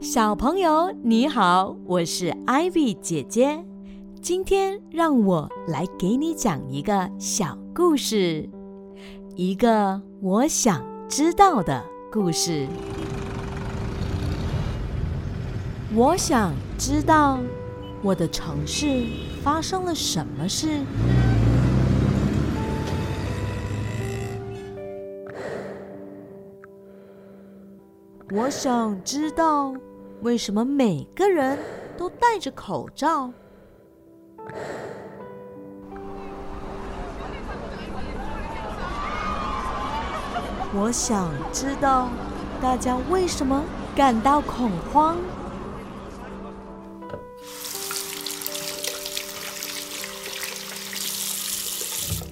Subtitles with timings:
[0.00, 3.64] 小朋友你好，我是 Ivy 姐姐。
[4.22, 8.48] 今天让我来给你讲一个小故事，
[9.34, 12.68] 一个我想知道的故事。
[15.96, 17.40] 我想知道
[18.00, 19.04] 我的城市
[19.42, 20.84] 发生了什么事。
[28.30, 29.72] 我想知道
[30.22, 31.58] 为什么每个人
[31.96, 33.32] 都戴着口罩。
[40.74, 42.08] 我想知道
[42.60, 45.16] 大家为什么感到恐慌。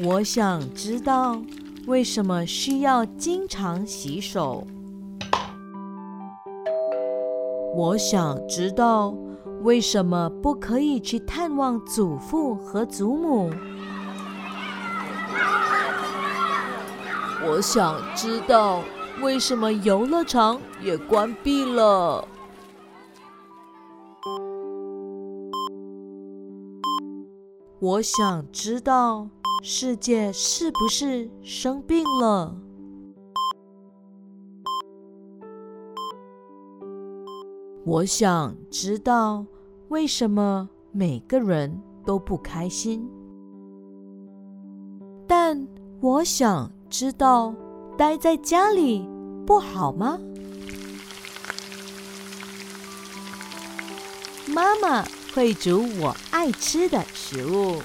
[0.00, 1.40] 我想知道
[1.86, 4.66] 为什么需要经常洗手。
[7.78, 9.14] 我想知道
[9.62, 13.52] 为什么不可以去探望祖父和祖母。
[17.46, 18.82] 我想知道
[19.22, 22.26] 为什么游乐场也关闭了。
[27.78, 29.28] 我想知道
[29.62, 32.67] 世界是不是生病了。
[37.84, 39.46] 我想知道
[39.88, 43.08] 为什么每个人都不开心，
[45.26, 45.66] 但
[46.00, 47.54] 我想知道
[47.96, 49.08] 待在家里
[49.46, 50.18] 不好吗？
[54.46, 57.80] 妈妈会煮我爱吃的食物，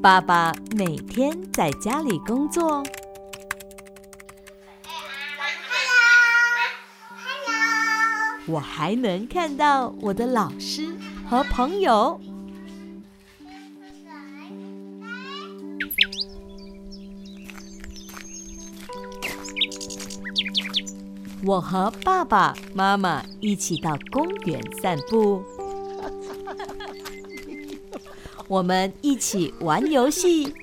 [0.00, 2.82] 爸爸每天在家里工作。
[8.46, 10.94] 我还能看到我的老师
[11.28, 12.20] 和朋友。
[21.44, 25.42] 我和爸爸妈妈一起到公园散步，
[28.46, 30.54] 我们一起玩游戏，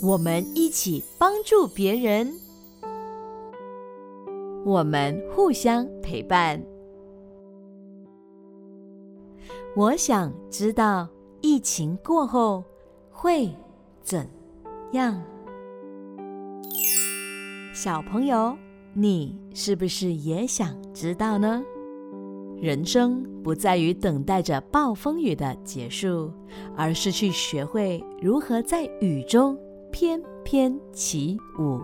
[0.00, 2.38] 我们一起帮助别人。
[4.64, 6.62] 我们互相陪伴。
[9.76, 11.08] 我想知道
[11.40, 12.62] 疫情过后
[13.10, 13.48] 会
[14.02, 14.28] 怎
[14.92, 15.22] 样？
[17.72, 18.56] 小朋友，
[18.92, 21.62] 你是不是也想知道呢？
[22.60, 26.30] 人生不在于等待着暴风雨的结束，
[26.76, 29.58] 而是去学会如何在雨中
[29.90, 31.80] 翩翩起舞。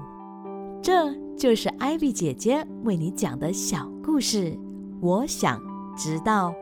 [0.86, 4.56] 这就是艾比姐姐为你讲的小故事。
[5.00, 5.60] 我想
[5.96, 6.54] 知道。